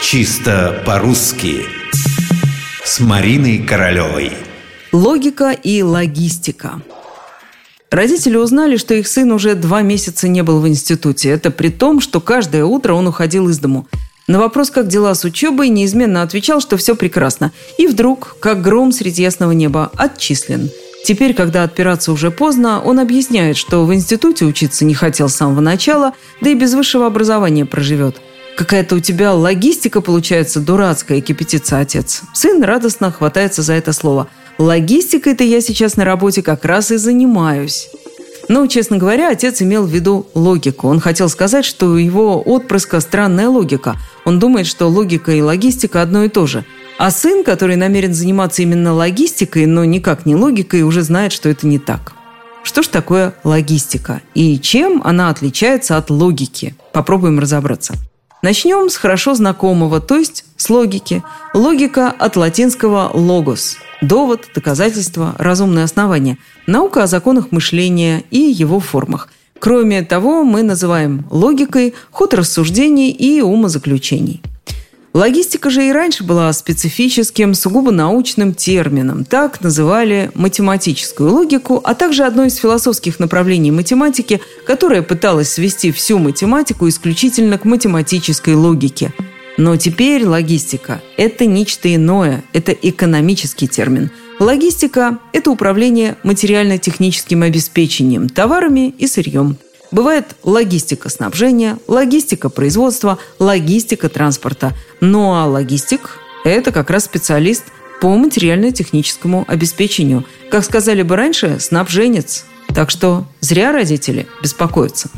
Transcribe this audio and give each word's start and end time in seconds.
Чисто 0.00 0.80
по-русски 0.86 1.64
С 2.84 3.00
Мариной 3.00 3.58
Королевой 3.58 4.32
Логика 4.92 5.50
и 5.50 5.82
логистика 5.82 6.80
Родители 7.90 8.36
узнали, 8.36 8.76
что 8.76 8.94
их 8.94 9.08
сын 9.08 9.32
уже 9.32 9.54
два 9.56 9.82
месяца 9.82 10.28
не 10.28 10.42
был 10.42 10.60
в 10.60 10.68
институте. 10.68 11.30
Это 11.30 11.50
при 11.50 11.68
том, 11.68 12.00
что 12.00 12.20
каждое 12.20 12.64
утро 12.64 12.94
он 12.94 13.08
уходил 13.08 13.48
из 13.48 13.58
дому. 13.58 13.88
На 14.28 14.38
вопрос, 14.38 14.70
как 14.70 14.86
дела 14.86 15.14
с 15.14 15.24
учебой, 15.24 15.68
неизменно 15.68 16.22
отвечал, 16.22 16.60
что 16.60 16.76
все 16.76 16.94
прекрасно. 16.94 17.50
И 17.76 17.88
вдруг, 17.88 18.36
как 18.40 18.62
гром 18.62 18.92
среди 18.92 19.22
ясного 19.22 19.50
неба, 19.50 19.90
отчислен. 19.96 20.70
Теперь, 21.04 21.34
когда 21.34 21.64
отпираться 21.64 22.12
уже 22.12 22.30
поздно, 22.30 22.80
он 22.80 23.00
объясняет, 23.00 23.56
что 23.56 23.84
в 23.84 23.92
институте 23.92 24.44
учиться 24.44 24.84
не 24.84 24.94
хотел 24.94 25.28
с 25.28 25.34
самого 25.34 25.60
начала, 25.60 26.12
да 26.40 26.50
и 26.50 26.54
без 26.54 26.74
высшего 26.74 27.06
образования 27.06 27.66
проживет. 27.66 28.20
Какая-то 28.58 28.96
у 28.96 28.98
тебя 28.98 29.34
логистика 29.34 30.00
получается 30.00 30.58
дурацкая, 30.58 31.20
кипятится 31.20 31.78
отец. 31.78 32.22
Сын 32.34 32.60
радостно 32.64 33.12
хватается 33.12 33.62
за 33.62 33.74
это 33.74 33.92
слово. 33.92 34.26
Логистикой-то 34.58 35.44
я 35.44 35.60
сейчас 35.60 35.96
на 35.96 36.04
работе 36.04 36.42
как 36.42 36.64
раз 36.64 36.90
и 36.90 36.96
занимаюсь. 36.96 37.88
Но, 38.48 38.66
честно 38.66 38.96
говоря, 38.96 39.30
отец 39.30 39.62
имел 39.62 39.86
в 39.86 39.90
виду 39.90 40.26
логику. 40.34 40.88
Он 40.88 40.98
хотел 40.98 41.28
сказать, 41.28 41.64
что 41.64 41.86
у 41.86 41.94
его 41.94 42.42
отпрыска 42.44 42.98
странная 42.98 43.48
логика. 43.48 43.94
Он 44.24 44.40
думает, 44.40 44.66
что 44.66 44.88
логика 44.88 45.30
и 45.30 45.40
логистика 45.40 46.02
одно 46.02 46.24
и 46.24 46.28
то 46.28 46.48
же. 46.48 46.64
А 46.98 47.12
сын, 47.12 47.44
который 47.44 47.76
намерен 47.76 48.12
заниматься 48.12 48.62
именно 48.62 48.92
логистикой, 48.92 49.66
но 49.66 49.84
никак 49.84 50.26
не 50.26 50.34
логикой, 50.34 50.82
уже 50.82 51.02
знает, 51.02 51.30
что 51.30 51.48
это 51.48 51.64
не 51.68 51.78
так. 51.78 52.12
Что 52.64 52.82
ж 52.82 52.88
такое 52.88 53.34
логистика? 53.44 54.20
И 54.34 54.58
чем 54.58 55.00
она 55.04 55.30
отличается 55.30 55.96
от 55.96 56.10
логики? 56.10 56.74
Попробуем 56.92 57.38
разобраться. 57.38 57.94
Начнем 58.40 58.88
с 58.88 58.96
хорошо 58.96 59.34
знакомого, 59.34 60.00
то 60.00 60.16
есть 60.16 60.44
с 60.56 60.70
логики. 60.70 61.24
Логика 61.54 62.08
от 62.08 62.36
латинского 62.36 63.10
«logos»– 63.12 63.76
довод, 64.00 64.46
доказательство, 64.54 65.34
разумное 65.38 65.82
основание, 65.82 66.38
наука 66.68 67.02
о 67.02 67.06
законах 67.08 67.50
мышления 67.50 68.22
и 68.30 68.38
его 68.38 68.78
формах. 68.78 69.28
Кроме 69.58 70.02
того, 70.02 70.44
мы 70.44 70.62
называем 70.62 71.26
логикой 71.30 71.94
ход 72.12 72.32
рассуждений 72.32 73.10
и 73.10 73.40
умозаключений– 73.40 74.40
Логистика 75.14 75.70
же 75.70 75.88
и 75.88 75.92
раньше 75.92 76.22
была 76.22 76.52
специфическим, 76.52 77.54
сугубо 77.54 77.90
научным 77.90 78.54
термином. 78.54 79.24
Так 79.24 79.60
называли 79.62 80.30
математическую 80.34 81.32
логику, 81.32 81.80
а 81.82 81.94
также 81.94 82.24
одно 82.24 82.44
из 82.44 82.56
философских 82.56 83.18
направлений 83.18 83.70
математики, 83.70 84.40
которое 84.66 85.02
пыталось 85.02 85.50
свести 85.50 85.92
всю 85.92 86.18
математику 86.18 86.88
исключительно 86.88 87.58
к 87.58 87.64
математической 87.64 88.54
логике. 88.54 89.12
Но 89.56 89.76
теперь 89.76 90.24
логистика– 90.24 91.02
это 91.16 91.46
нечто 91.46 91.92
иное, 91.92 92.44
это 92.52 92.72
экономический 92.72 93.66
термин. 93.66 94.10
Логистика– 94.38 95.18
это 95.32 95.50
управление 95.50 96.16
материально-техническим 96.22 97.42
обеспечением, 97.42 98.28
товарами 98.28 98.94
и 98.98 99.08
сырьем– 99.08 99.56
Бывает 99.90 100.36
логистика 100.42 101.08
снабжения, 101.08 101.78
логистика 101.86 102.48
производства, 102.50 103.18
логистика 103.38 104.08
транспорта. 104.08 104.74
Ну 105.00 105.34
а 105.34 105.46
логистик– 105.46 106.18
это 106.44 106.72
как 106.72 106.90
раз 106.90 107.04
специалист 107.04 107.64
по 108.00 108.14
материально-техническому 108.16 109.44
обеспечению. 109.48 110.24
Как 110.50 110.64
сказали 110.64 111.02
бы 111.02 111.16
раньше, 111.16 111.58
снабженец. 111.58 112.44
Так 112.74 112.90
что 112.90 113.26
зря 113.40 113.72
родители 113.72 114.28
беспокоятся. 114.42 115.10